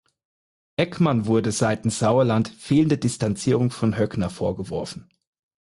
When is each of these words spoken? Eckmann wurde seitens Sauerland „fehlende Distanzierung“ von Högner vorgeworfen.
Eckmann 0.77 1.27
wurde 1.27 1.51
seitens 1.51 1.99
Sauerland 1.99 2.49
„fehlende 2.49 2.97
Distanzierung“ 2.97 3.69
von 3.69 3.97
Högner 3.99 4.31
vorgeworfen. 4.31 5.07